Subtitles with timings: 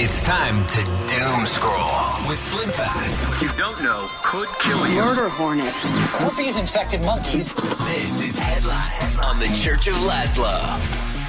[0.00, 3.28] It's time to doom scroll with Slim Fast.
[3.28, 4.94] What you don't know could kill you.
[4.96, 5.96] Murder hornets.
[5.96, 7.52] Herpes infected monkeys.
[7.52, 10.58] This is Headlines on the Church of Lazlo.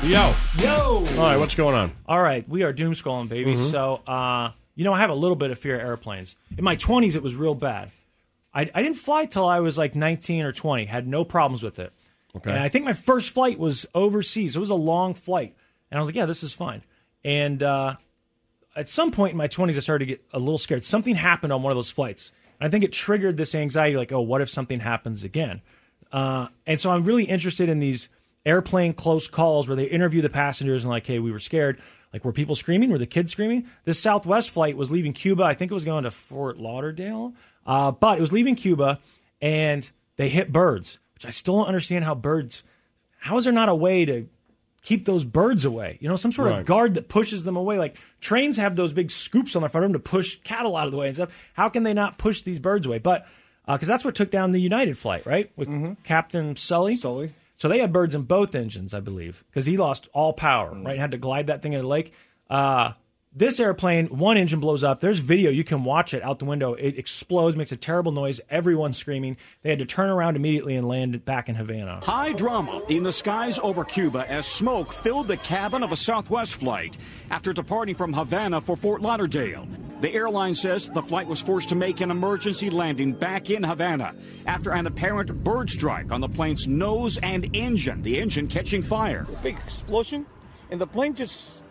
[0.07, 0.33] Yo.
[0.63, 1.05] Yo.
[1.19, 1.91] All right, what's going on?
[2.07, 3.55] All right, we are doom scrolling, baby.
[3.55, 3.69] Mhm.
[3.69, 6.37] So, uh, you know, I have a little bit of fear of airplanes.
[6.57, 7.91] In my 20s, it was real bad.
[8.53, 11.79] I, I didn't fly till I was like 19 or 20, had no problems with
[11.79, 11.91] it.
[12.37, 12.51] Okay.
[12.51, 14.55] And I think my first flight was overseas.
[14.55, 15.53] It was a long flight.
[15.91, 16.81] And I was like, yeah, this is fine.
[17.23, 17.95] And uh,
[18.75, 20.83] at some point in my 20s, I started to get a little scared.
[20.83, 22.31] Something happened on one of those flights.
[22.59, 25.61] And I think it triggered this anxiety like, oh, what if something happens again?
[26.11, 28.09] Uh, and so I'm really interested in these
[28.45, 31.81] airplane close calls where they interview the passengers and like, hey, we were scared.
[32.13, 32.89] Like, were people screaming?
[32.89, 33.67] Were the kids screaming?
[33.85, 35.43] This Southwest flight was leaving Cuba.
[35.43, 38.99] I think it was going to Fort Lauderdale, uh, but it was leaving Cuba,
[39.41, 42.63] and they hit birds, which I still don't understand how birds.
[43.19, 44.27] How is there not a way to
[44.81, 45.97] keep those birds away?
[46.01, 46.59] You know, some sort Right.
[46.61, 47.77] of guard that pushes them away.
[47.77, 50.85] Like trains have those big scoops on the front of them to push cattle out
[50.85, 51.29] of the way and stuff.
[51.53, 52.99] How can they not push these birds away?
[52.99, 53.25] But
[53.67, 55.51] because that's what took down the United flight, right?
[55.55, 56.95] With Captain Sully.
[56.95, 57.33] Sully.
[57.53, 60.97] So they had birds in both engines, I believe, because he lost all power, right?
[60.97, 62.13] Had to glide that thing in the lake.
[62.49, 62.93] Uh,
[63.31, 65.01] this airplane, one engine blows up.
[65.01, 65.51] There's video.
[65.51, 66.73] You can watch it out the window.
[66.73, 68.41] It explodes, makes a terrible noise.
[68.49, 69.37] Everyone's screaming.
[69.61, 72.01] They had to turn around immediately and land back in Havana.
[72.03, 76.55] High drama in the skies over Cuba as smoke filled the cabin of a Southwest
[76.55, 76.97] flight
[77.29, 79.67] after departing from Havana for Fort Lauderdale.
[80.01, 84.15] The airline says the flight was forced to make an emergency landing back in Havana
[84.47, 89.27] after an apparent bird strike on the plane's nose and engine, the engine catching fire.
[89.43, 90.25] big explosion,
[90.71, 91.61] and the plane just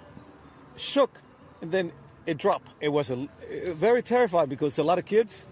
[0.77, 1.11] shook,
[1.63, 1.93] and then
[2.27, 2.69] it dropped.
[2.81, 3.29] It was a,
[3.69, 5.45] very terrified because a lot of kids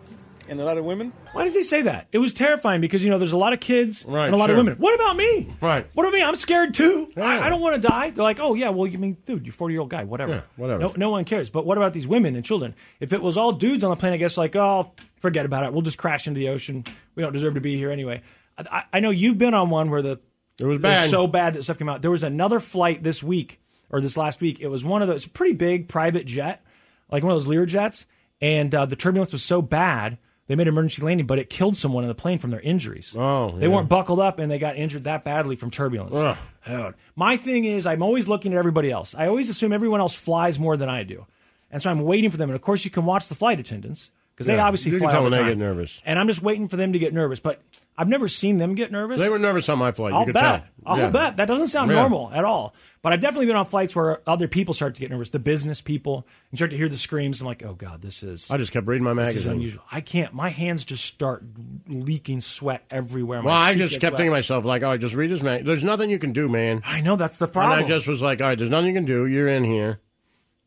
[0.48, 1.12] and a lot of women.
[1.32, 2.06] Why did they say that?
[2.12, 4.48] It was terrifying because you know there's a lot of kids Right, and a lot
[4.50, 4.76] of women.
[4.78, 5.48] What about me?
[5.60, 5.86] Right.
[5.94, 6.22] What about me?
[6.22, 7.08] I'm scared too.
[7.16, 7.46] I, Yeah.
[7.46, 8.10] I don't want to die.
[8.10, 10.32] They're like, oh yeah, well you mean, dude, you're 40 year old guy, whatever.
[10.32, 10.80] Yeah, whatever.
[10.80, 11.50] No, no one cares.
[11.50, 12.74] But what about these women and children?
[13.00, 15.72] If it was all dudes on the plane, I guess like, oh, forget about it.
[15.72, 16.84] We'll just crash into the ocean.
[17.16, 18.22] We don't deserve to be here anyway.
[18.56, 20.20] I, I- I know you've been on one where the
[20.60, 21.02] It was it bad.
[21.02, 22.02] was so bad that stuff came out.
[22.02, 23.60] There was another flight this week
[23.90, 24.60] or this last week.
[24.60, 26.62] It was one of those pretty big private jet,
[27.10, 28.06] like one of those Lear jets,
[28.40, 31.76] and uh, the turbulence was so bad they made an emergency landing, but it killed
[31.76, 33.16] someone in the plane from their injuries.
[33.18, 36.14] Oh, they weren't buckled up and they got injured that badly from turbulence.
[36.14, 36.36] Ugh.
[36.66, 36.94] Dude.
[37.16, 39.14] My thing is, I'm always looking at everybody else.
[39.16, 41.26] I always assume everyone else flies more than I do,
[41.70, 42.48] and so I'm waiting for them.
[42.50, 45.16] And of course, you can watch the flight attendants because they obviously you fly all
[45.16, 45.48] the when they time.
[45.48, 45.98] get nervous.
[46.04, 47.62] And I'm just waiting for them to get nervous, but
[47.96, 49.18] I've never seen them get nervous.
[49.18, 50.12] They were nervous on my flight.
[50.12, 50.42] I'll you bet.
[50.42, 50.62] tell.
[50.84, 51.08] I'll Yeah.
[51.08, 51.38] bet.
[51.38, 51.96] That doesn't sound Yeah.
[52.02, 52.74] normal at all.
[53.00, 55.30] But I've definitely been on flights where other people start to get nervous.
[55.30, 57.40] The business people, you start to hear the screams.
[57.40, 58.50] I'm like, oh god, this is.
[58.50, 59.52] I just kept reading my this is magazine.
[59.52, 59.82] unusual.
[59.90, 60.34] I can't.
[60.34, 61.42] My hands just start
[61.88, 63.42] leaking sweat everywhere.
[63.42, 64.16] My Well, I just kept wet.
[64.18, 65.64] thinking to myself, like, all right, just read his mag.
[65.64, 66.82] There's nothing you can do, man.
[66.84, 67.78] I know that's the problem.
[67.78, 69.24] And I just was like, all right, there's nothing you can do.
[69.26, 70.00] You're in here.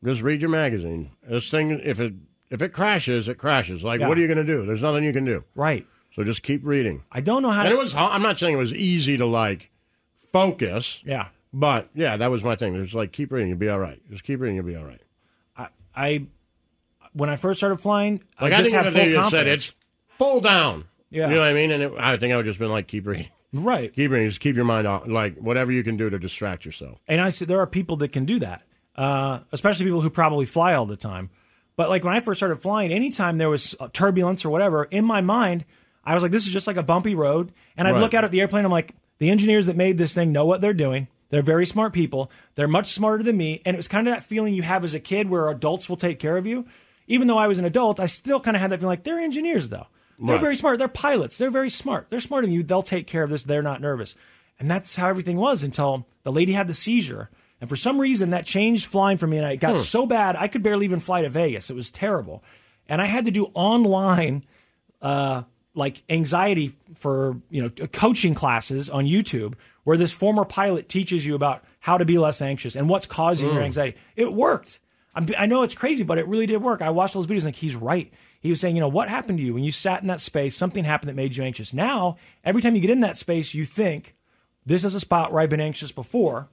[0.04, 1.12] Just read your magazine.
[1.30, 2.14] This thing, if it
[2.50, 3.84] if it crashes, it crashes.
[3.84, 4.08] Like, Yeah.
[4.08, 4.66] what are you going to do?
[4.66, 5.44] There's nothing you can do.
[5.56, 5.86] right.
[6.16, 7.04] So just keep reading.
[7.12, 7.62] I don't know how.
[7.62, 7.94] And to, it was.
[7.96, 9.70] I'm not saying it was easy to like
[10.34, 11.28] focus, Yeah.
[11.54, 12.76] but yeah, that was my thing.
[12.76, 14.02] It's like keep reading, you'll be all right.
[14.10, 15.02] Just keep reading, you'll be all right.
[15.56, 16.26] I, I
[17.14, 19.74] when I first started flying, Like I I, just think had the full said, it's
[20.18, 20.86] full down.
[21.10, 21.28] Yeah.
[21.30, 21.72] You know what I mean?
[21.72, 23.94] And it, I think I would just been like, keep reading, right.
[23.94, 27.00] keep reading, just keep your mind off, like whatever you can do to distract yourself.
[27.08, 28.64] And I said there are people that can do that,
[28.96, 31.30] uh, especially people who probably fly all the time.
[31.80, 35.22] But like when I first started flying, anytime there was turbulence or whatever, in my
[35.22, 35.64] mind,
[36.04, 37.54] I was like, this is just like a bumpy road.
[37.78, 38.02] And I'd Right.
[38.02, 38.66] look out at the airplane.
[38.66, 41.08] I'm like, the engineers that made this thing know what they're doing.
[41.30, 42.30] They're very smart people.
[42.56, 43.62] They're much smarter than me.
[43.66, 45.96] And it was kind of that feeling you have as a kid where adults will
[45.96, 46.66] take care of you.
[47.08, 49.18] Even though I was an adult, I still kind of had that feeling like they're
[49.18, 49.88] engineers, though.
[50.20, 50.42] They're Right.
[50.42, 50.80] very smart.
[50.80, 51.38] They're pilots.
[51.38, 52.08] They're very smart.
[52.10, 52.62] They're smarter than you.
[52.62, 53.46] They'll take care of this.
[53.46, 54.16] They're not nervous.
[54.60, 57.30] And that's how everything was until the lady had the seizure.
[57.62, 59.82] And for some reason, that changed flying for me, and it got Hmm.
[59.82, 61.70] so bad I could barely even fly to Vegas.
[61.70, 62.44] It was terrible,
[62.88, 64.46] and I had to do online,
[65.02, 65.44] uh,
[65.76, 69.54] like anxiety for you know coaching classes on YouTube,
[69.84, 73.50] where this former pilot teaches you about how to be less anxious and what's causing
[73.54, 73.66] your Mm.
[73.66, 73.98] anxiety.
[74.16, 74.80] It worked.
[75.16, 76.82] I'm, I know it's crazy, but it really did work.
[76.82, 78.14] I watched those videos, like he's right.
[78.42, 80.56] He was saying, you know, what happened to you when you sat in that space?
[80.56, 81.74] Something happened that made you anxious.
[81.74, 82.16] Now,
[82.46, 84.16] every time you get in that space, you think,
[84.66, 86.48] this is a spot where I've been anxious before.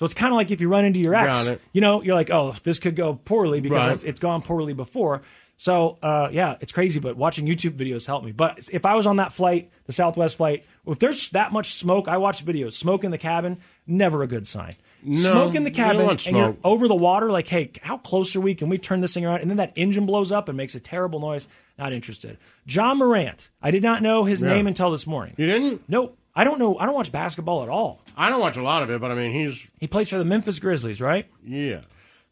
[0.00, 2.30] So it's kind of like if you run into your ex, you know, you're like,
[2.30, 4.04] oh, this could go poorly because Right.
[4.04, 5.20] It's gone poorly before.
[5.58, 8.32] So uh, yeah, it's crazy, but watching YouTube videos helped me.
[8.32, 12.08] But if I was on that flight, the Southwest flight, if there's that much smoke,
[12.08, 12.72] I watch videos.
[12.72, 14.74] Smoke in the cabin, never a good sign.
[15.02, 17.30] No, smoke in the cabin, and you're over the water.
[17.30, 18.54] Like, hey, how close are we?
[18.54, 19.40] Can we turn this thing around?
[19.42, 21.46] And then that engine blows up and makes a terrible noise.
[21.78, 22.38] Not interested.
[22.66, 23.50] John Morant.
[23.60, 24.48] I did not know his Yeah.
[24.48, 25.34] name until this morning.
[25.36, 25.82] You didn't?
[25.88, 26.16] Nope.
[26.34, 26.78] I don't know.
[26.78, 28.02] I don't watch basketball at all.
[28.16, 30.24] I don't watch a lot of it, but I mean, he's He plays for the
[30.24, 31.26] Memphis Grizzlies, right?
[31.44, 31.80] yeah,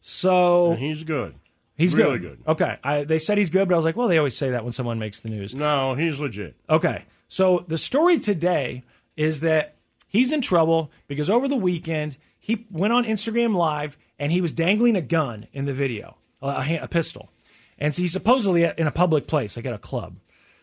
[0.01, 1.35] So and he's good.
[1.75, 2.39] he's really good.
[2.47, 2.77] Okay.
[2.83, 4.71] I, they said he's good, but I was like, well, they always say that when
[4.73, 5.53] someone makes the news.
[5.53, 6.55] No, he's legit.
[6.69, 7.05] Okay.
[7.27, 8.83] So the story today
[9.17, 9.75] is that
[10.07, 14.51] he's in trouble because over the weekend he went on Instagram Live and he was
[14.51, 17.29] dangling a gun in the video, a, a, a pistol.
[17.77, 20.15] And so he's supposedly in a public place, like at a club.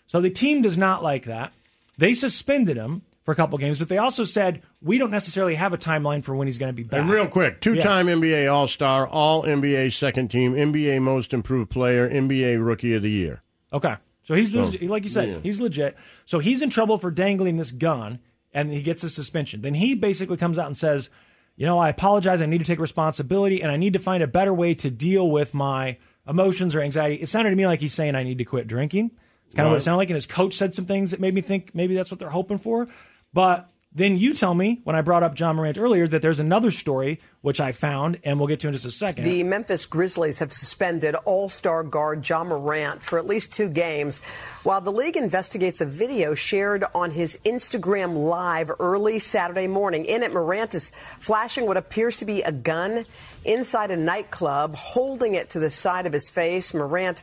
[0.07, 1.53] So the team does not like that.
[1.99, 5.75] They suspended him for a couple games, but they also said we don't necessarily have
[5.75, 7.01] a timeline for when he's going to be back.
[7.01, 12.65] And real quick, two-time NBA All-Star, All NBA Second Team, NBA Most Improved Player, NBA
[12.65, 13.43] Rookie of the Year.
[13.73, 13.97] Okay.
[14.23, 15.39] So he's So, legit, like you said, yeah.
[15.43, 15.97] he's legit.
[16.25, 18.21] So he's in trouble for dangling this gun,
[18.55, 19.61] and he gets a suspension.
[19.61, 21.11] Then he basically comes out and says,
[21.57, 22.41] "You know, I apologize.
[22.41, 25.29] I need to take responsibility, and I need to find a better way to deal
[25.29, 28.45] with my emotions or anxiety." It sounded to me like he's saying I need to
[28.45, 29.11] quit drinking.
[29.47, 31.33] It's kind of what it sounded like, and his coach said some things that made
[31.35, 32.89] me think maybe that's what they're hoping for.
[33.37, 36.71] But then you tell me when I brought up Ja Morant earlier that there's another
[36.71, 39.25] story which I found, and we'll get to in just a second.
[39.25, 44.21] The Memphis Grizzlies have suspended All Star guard John Morant for at least two games
[44.63, 50.07] while the league investigates a video shared on his Instagram Live early Saturday morning.
[50.07, 50.91] In it, Morant is
[51.21, 53.05] flashing what appears to be a gun
[53.45, 56.73] inside a nightclub, holding it to the side of his face.
[56.73, 57.23] Morant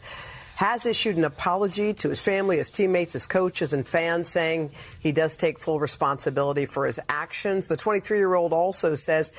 [0.55, 5.11] has issued an apology to his family, his teammates, his coaches, and fans, saying he
[5.11, 7.67] does take full responsibility for his actions.
[7.67, 9.31] The 23 year old also says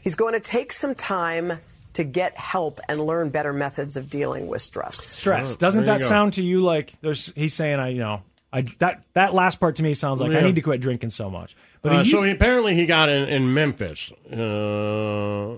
[0.00, 1.60] he's going to take some time
[1.94, 4.96] to get help and learn better methods of dealing with stress.
[4.98, 5.56] stress.
[5.56, 6.06] Doesn't that go.
[6.06, 8.22] sound to you like there's he's saying I you know
[8.52, 11.28] I that that last part to me sounds like I need to quit drinking so
[11.30, 11.56] much.
[11.82, 14.10] But Uh, you- so he, apparently he got in, in Memphis.
[14.32, 15.56] Uh,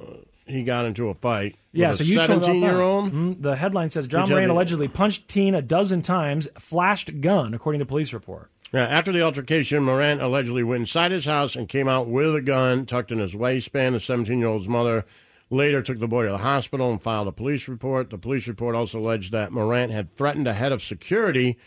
[0.50, 1.56] he got into a fight.
[1.72, 2.44] yeah, so you told about that.
[2.46, 3.12] seventeen-year-old.
[3.12, 3.42] Mhm.
[3.42, 7.86] The headline says John Moran allegedly punched teen a dozen times, flashed gun, according to
[7.86, 8.50] police report.
[8.72, 12.40] Yeah, after the altercation, Morant allegedly went inside his house and came out with a
[12.40, 13.94] gun tucked in his waistband.
[13.96, 15.04] The 17 year old's mother
[15.50, 18.10] later took the boy to the hospital and filed a police report.
[18.10, 21.58] The police report also alleged that Morant had threatened a head of security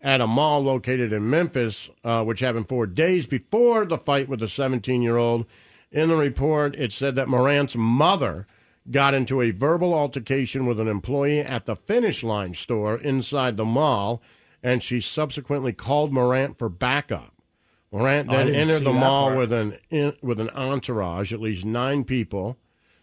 [0.00, 4.38] at a mall located in Memphis, uh, which happened four days before the fight with
[4.38, 5.46] the 17 year old.
[5.92, 8.46] In the report, it said that Morant's mother
[8.90, 13.64] got into a verbal altercation with an employee at the Finish Line store inside the
[13.64, 14.22] mall,
[14.62, 17.34] and she subsequently called Morant for backup.
[17.92, 19.38] Morant Oh, then entered the mall part.
[19.38, 22.56] with an in, with an entourage, at least nine people.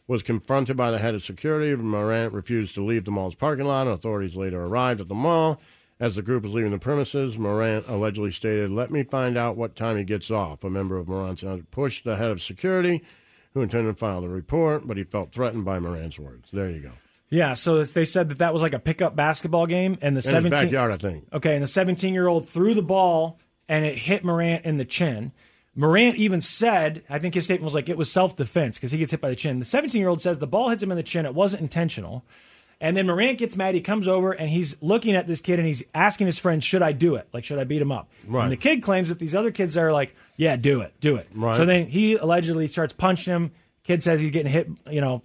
[0.08, 1.76] Was confronted by the head of security.
[1.76, 5.62] Morant refused to leave the mall's parking lot, authorities later arrived at the mall.
[6.00, 9.76] As the group was leaving the premises, Morant allegedly stated, "Let me find out what
[9.76, 13.04] time he gets off." A member of Morant's pushed the head of security,
[13.54, 16.50] who intended to file the report, but he felt threatened by Morant's words.
[16.52, 16.92] There you go.
[17.30, 20.24] Yeah, so they said that that was like a pickup basketball game, and the In
[20.24, 21.26] 17 backyard, I think.
[21.34, 24.86] Okay, and the 17 year old threw the ball and it hit Morant in the
[24.86, 25.32] chin.
[25.76, 28.98] Morant even said, I think his statement was like it was self defense because he
[28.98, 29.60] gets hit by the chin.
[29.60, 31.26] The 17 year old says the ball hits him in the chin.
[31.26, 32.26] It wasn't intentional.
[32.82, 33.76] And then Morant gets mad.
[33.76, 36.82] He comes over and he's looking at this kid and he's asking his friend, Should
[36.82, 37.28] I do it?
[37.34, 38.10] Like, should I beat him up?
[38.26, 38.44] Right.
[38.44, 41.28] And the kid claims that these other kids are like, Yeah, do it, do it.
[41.34, 41.58] Right.
[41.58, 43.52] So then he allegedly starts punching him.
[43.84, 45.24] Kid says he's getting hit, you know,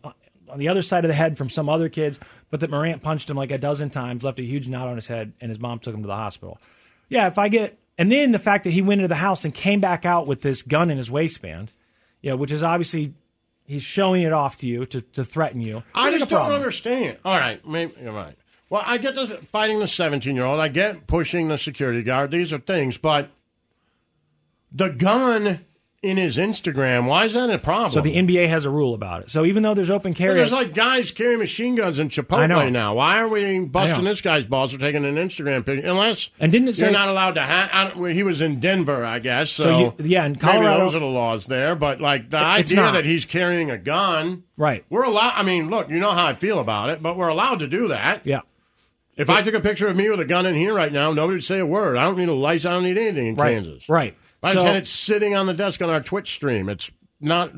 [0.48, 2.18] on the other side of the head from some other kids,
[2.50, 5.06] but that Morant punched him like a dozen times, left a huge knot on his
[5.06, 6.58] head, and his mom took him to the hospital.
[7.08, 9.54] Yeah, if I get, and then the fact that he went into the house and
[9.54, 11.72] came back out with this gun in his waistband,
[12.22, 13.14] you know, which is obviously
[13.66, 15.82] he's showing it off to you to, to threaten you.
[15.94, 16.56] I There's just don't problem.
[16.56, 17.18] understand.
[17.24, 18.36] All right, maybe you're right.
[18.70, 20.60] Well, I get this fighting the 17 year old.
[20.60, 22.30] I get pushing the security guard.
[22.30, 23.30] These are things, but
[24.72, 25.64] the gun
[26.04, 27.06] in his Instagram.
[27.06, 27.90] Why is that a problem?
[27.90, 29.30] So the NBA has a rule about it.
[29.30, 32.08] So even though there's open carry, There's like guys carrying machine guns in.
[32.10, 32.94] Chipotle now.
[32.94, 35.88] Why are we busting this guy's balls for taking an Instagram picture?
[35.88, 37.94] Unless And didn't it you're not allowed to have.
[37.96, 39.50] He was in Denver, I guess.
[39.50, 41.74] So, So you- yeah, in maybe Colorado- those are the laws there.
[41.74, 44.84] But like the It's idea that he's carrying a gun, right?
[44.90, 45.32] We're allowed.
[45.36, 47.88] I mean, look, you know how I feel about it, but we're allowed to do
[47.88, 48.20] that.
[48.24, 48.40] Yeah.
[49.16, 51.36] If I took a picture of me with a gun in here right now, nobody
[51.36, 51.96] would say a word.
[51.96, 52.66] I don't need a license.
[52.66, 53.52] I don't need anything in Right.
[53.54, 53.88] Kansas.
[53.88, 54.16] Right.
[54.44, 56.68] I So- just had it sitting on the desk on our Twitch stream.
[56.68, 57.52] It's not.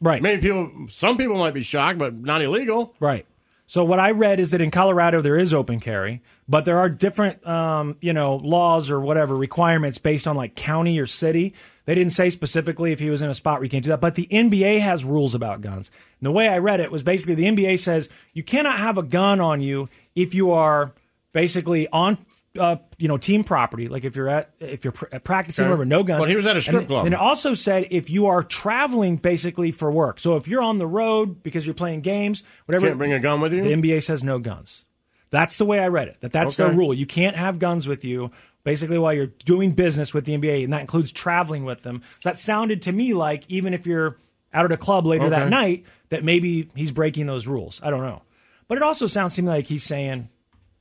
[0.00, 0.20] Right.
[0.20, 2.94] Maybe people, some people might be shocked, but not illegal.
[3.00, 3.26] Right.
[3.66, 6.90] So what I read is that in Colorado there is open carry, but there are
[6.90, 11.54] different, um, you know, laws or whatever requirements based on like county or city.
[11.86, 14.02] They didn't say specifically if he was in a spot where you can't do that,
[14.02, 15.90] but the NBA has rules about guns.
[16.20, 19.02] And the way I read it was basically the NBA says you cannot have a
[19.02, 20.92] gun on you if you are
[21.32, 22.18] basically on.
[22.58, 23.88] Uh, you know, team property.
[23.88, 25.70] Like if you're at, if you're pr- practicing, Okay.
[25.70, 26.20] whatever, no guns.
[26.20, 27.04] But he was at a strip And club.
[27.06, 30.20] And it also said if you are traveling, basically for work.
[30.20, 33.40] So if you're on the road because you're playing games, whatever, Can't bring a gun
[33.40, 33.62] with you?
[33.62, 34.84] The NBA says no guns.
[35.30, 36.18] That's the way I read it.
[36.20, 36.94] That that's the rule.
[36.94, 38.30] You can't have guns with you
[38.62, 42.02] basically while you're doing business with the NBA, and that includes traveling with them.
[42.20, 44.16] So that sounded to me like even if you're
[44.52, 47.80] out at a club later that night, that maybe he's breaking those rules.
[47.82, 48.22] I don't know,
[48.68, 50.28] but it also sounds to me like he's saying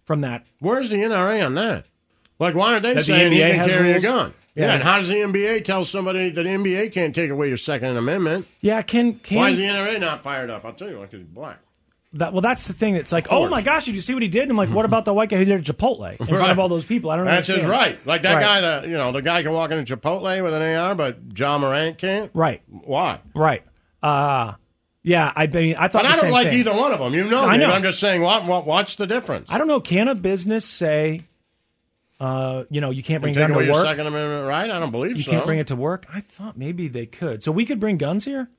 [0.05, 0.45] from that.
[0.59, 1.85] Where's the NRA on that?
[2.39, 4.03] Like, why aren't they That the saying he NBA can has carry rules?
[4.03, 4.33] a gun?
[4.55, 4.65] Yeah.
[4.65, 4.73] Yeah.
[4.73, 7.97] and how does the NBA tell somebody that the NBA can't take away your Second
[7.97, 8.47] Amendment?
[8.61, 10.63] Yeah, can can Why is the NRA not fired up?
[10.65, 11.59] I'll tell you, because he's black.
[12.15, 12.93] That, well, that's the thing.
[12.95, 14.43] It's like, oh my gosh, did you see what he did?
[14.43, 16.59] And I'm like, what about the white guy who did at Chipotle in front of
[16.59, 17.09] all those people?
[17.09, 17.31] I don't know.
[17.31, 18.05] That's his right.
[18.05, 20.93] Like that guy, that you know, the guy can walk into Chipotle with an AR,
[20.93, 22.29] but John Morant can't.
[22.35, 22.61] Right.
[22.69, 23.19] Why?
[23.33, 23.63] Right.
[24.03, 24.53] Uh,
[25.03, 26.59] yeah, I mean, I thought But I don't like thing.
[26.59, 27.13] either one of them.
[27.13, 27.67] You know, I know.
[27.71, 29.49] I'm just saying, what, what, what's the difference?
[29.51, 29.79] I don't know.
[29.81, 31.21] Can a business say,
[32.19, 33.85] uh, you know, you can't bring Can a gun to your work?
[33.85, 34.69] Second Amendment right?
[34.69, 35.31] I don't believe You so.
[35.31, 36.05] can't bring it to work.
[36.13, 37.43] I thought maybe they could.
[37.43, 38.49] So we could bring guns here.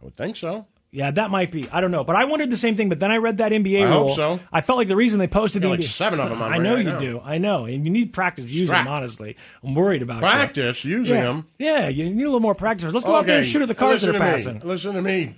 [0.00, 0.66] I would think so.
[0.92, 1.68] Yeah, that might be.
[1.70, 2.88] I don't know, but I wondered the same thing.
[2.88, 4.08] But then I read that NBA I rule.
[4.08, 4.40] hope so.
[4.52, 6.60] I felt like the reason they posted the like NBA seven of them I right
[6.60, 6.92] know now.
[6.94, 7.20] you do.
[7.24, 8.86] I know, and you need practice using Strapped.
[8.86, 8.92] them.
[8.94, 10.22] Honestly, I'm worried about you.
[10.28, 11.22] Practice using yeah.
[11.22, 11.46] them.
[11.60, 12.92] Yeah, you need a little more practice.
[12.92, 14.54] Let's go out there and shoot at the cars that are passing.
[14.54, 14.62] Me.
[14.64, 15.36] Listen to me.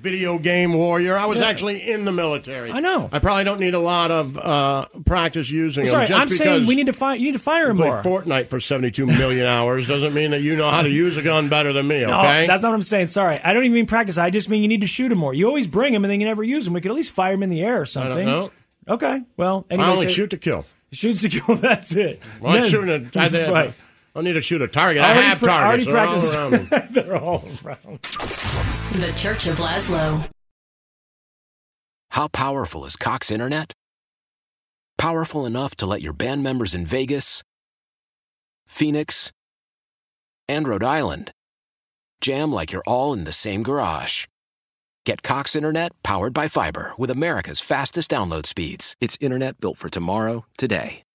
[0.00, 1.16] Video game warrior.
[1.18, 1.46] I was Yeah.
[1.46, 2.70] actually in the military.
[2.70, 3.08] I know.
[3.12, 6.06] I probably don't need a lot of uh, practice using Well, them.
[6.06, 7.16] sorry, Just I'm saying we need to fire.
[7.16, 8.02] You need to fire him more.
[8.02, 11.48] Fortnite for 72 million hours doesn't mean that you know how to use a gun
[11.48, 12.04] better than me.
[12.06, 12.46] No, Okay.
[12.46, 13.06] that's not what I'm saying.
[13.06, 14.18] Sorry, I don't even mean practice.
[14.18, 15.34] I just mean you need to shoot him more.
[15.34, 16.72] You always bring him and then you never use him.
[16.74, 18.26] We could at least fire him in the air or something.
[18.26, 18.50] know.
[18.88, 19.22] Okay.
[19.36, 20.64] Well, anyway, I only shoot to kill.
[20.92, 21.56] Shoots to kill.
[21.56, 22.22] That's it.
[22.40, 23.74] Well, I'm Then- shooting a, I, I, right.
[24.16, 25.02] I need to shoot a target.
[25.02, 26.22] I Already have pra- already targets.
[26.32, 26.88] They're all practiced- around me.
[27.02, 28.02] They're all around.
[29.02, 30.28] The Church of Lazlo.
[32.12, 33.72] How powerful is Cox Internet?
[34.96, 37.42] Powerful enough to let your band members in Vegas,
[38.66, 39.30] Phoenix,
[40.48, 41.30] and Rhode Island
[42.22, 44.24] jam like you're all in the same garage.
[45.04, 48.96] Get Cox Internet powered by fiber with America's fastest download speeds.
[49.00, 51.02] It's internet built for tomorrow, today.